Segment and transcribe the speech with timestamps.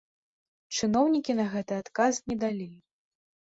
[0.79, 2.69] Чыноўнікі на гэта адказ не далі.